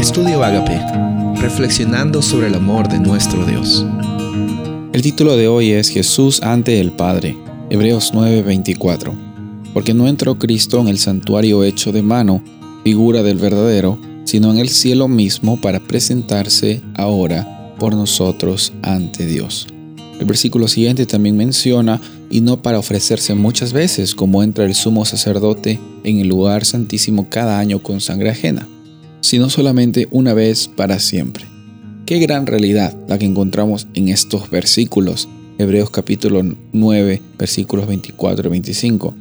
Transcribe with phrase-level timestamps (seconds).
[0.00, 0.80] Estudio Agape,
[1.42, 3.84] reflexionando sobre el amor de nuestro Dios.
[4.94, 7.36] El título de hoy es Jesús ante el Padre,
[7.68, 9.14] Hebreos 9:24.
[9.74, 12.42] Porque no entró Cristo en el santuario hecho de mano,
[12.82, 19.66] figura del verdadero, sino en el cielo mismo para presentarse ahora por nosotros ante Dios.
[20.18, 25.04] El versículo siguiente también menciona, y no para ofrecerse muchas veces, como entra el sumo
[25.04, 28.66] sacerdote en el lugar santísimo cada año con sangre ajena
[29.20, 31.44] sino solamente una vez para siempre.
[32.06, 35.28] Qué gran realidad la que encontramos en estos versículos,
[35.58, 36.42] Hebreos capítulo
[36.72, 39.14] 9, versículos 24 y 25.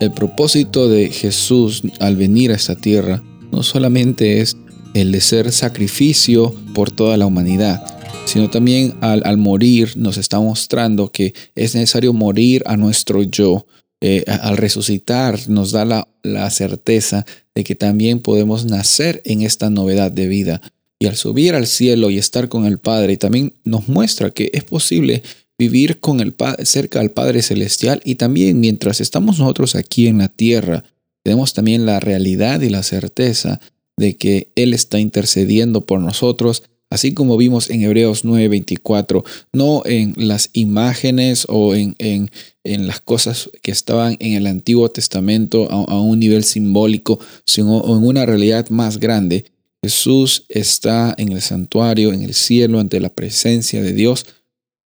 [0.00, 3.22] El propósito de Jesús al venir a esta tierra
[3.52, 4.56] no solamente es
[4.94, 7.82] el de ser sacrificio por toda la humanidad,
[8.24, 13.66] sino también al, morir nos está mostrando que es necesario morir a nuestro yo.
[14.00, 20.12] Eh, al resucitar nos da la, certeza de que también podemos nacer en esta novedad
[20.12, 20.60] de vida.
[21.00, 24.64] Y al subir al cielo y estar con el Padre, también nos muestra que es
[24.64, 25.22] posible
[25.58, 26.34] vivir con el
[26.64, 30.84] cerca al Padre Celestial y también mientras estamos nosotros aquí en la tierra,
[31.22, 33.60] tenemos también la realidad y la certeza
[33.96, 40.14] de que Él está intercediendo por nosotros así como vimos en Hebreos 9:24, no en
[40.16, 42.30] las imágenes o en, en,
[42.62, 47.84] en, las cosas que estaban en el Antiguo Testamento a, a, un nivel simbólico, sino
[47.84, 49.46] en una realidad más grande.
[49.82, 54.26] Jesús está en el santuario, en el cielo, ante la presencia de Dios,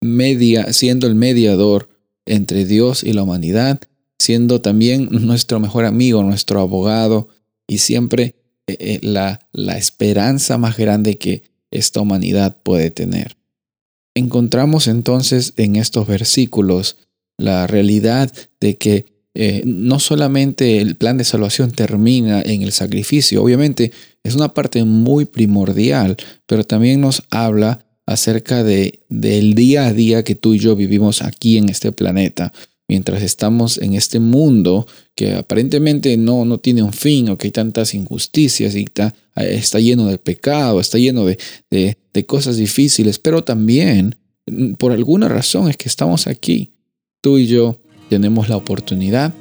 [0.02, 1.90] media, siendo el mediador
[2.26, 3.80] entre Dios y la humanidad,
[4.20, 7.30] siendo también nuestro mejor amigo, nuestro abogado
[7.66, 8.36] y siempre
[8.68, 13.36] eh, eh, la, la esperanza más grande que, esta humanidad puede tener.
[14.16, 16.98] Encontramos entonces en estos versículos
[17.38, 23.42] la realidad de que eh, no solamente el plan de salvación termina en el sacrificio,
[23.42, 23.92] obviamente
[24.24, 26.16] es una parte muy primordial,
[26.46, 31.22] pero también nos habla acerca de, del día a día que tú y yo vivimos
[31.22, 32.54] aquí en este planeta
[32.88, 34.86] mientras estamos en este mundo
[35.16, 39.80] que aparentemente no, no tiene un fin o que hay tantas injusticias y está, está
[39.80, 41.38] lleno de pecado, está lleno de,
[41.70, 44.16] de, cosas difíciles, pero también
[44.48, 46.74] mm, por alguna razón es que estamos aquí.
[47.22, 47.80] Tú y yo
[48.10, 49.34] tenemos la oportunidad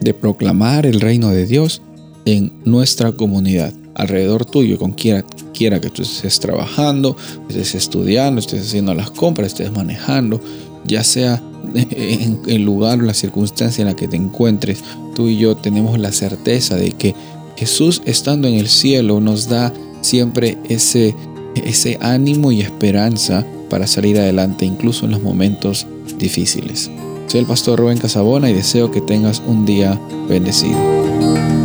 [0.00, 1.82] de proclamar el reino de Dios
[2.24, 7.16] en nuestra comunidad, alrededor tuyo, con quiera, quiera que tú estés trabajando,
[7.48, 10.40] estés estudiando, estés haciendo las compras, estés manejando,
[10.86, 11.42] ya sea
[11.90, 14.82] en el lugar o la circunstancia en la que te encuentres,
[15.14, 17.14] tú y yo tenemos la certeza de que
[17.56, 21.14] Jesús estando en el cielo nos da siempre ese,
[21.54, 25.86] ese ánimo y esperanza para salir adelante incluso en los momentos
[26.18, 26.90] difíciles.
[27.26, 31.59] Soy el pastor Rubén Casabona y deseo que tengas un día bendecido.